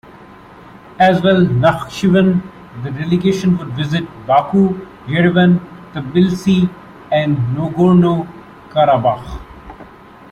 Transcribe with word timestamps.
As 0.97 1.21
well 1.21 1.43
as 1.43 1.47
Nakhchivan, 1.47 2.41
the 2.81 2.89
delegation 2.89 3.55
would 3.59 3.67
visit 3.75 4.03
Baku, 4.25 4.69
Yerevan, 5.05 5.59
Tbilisi, 5.93 6.67
and 7.11 7.37
Nagorno 7.55 8.25
Karabakh. 8.71 9.39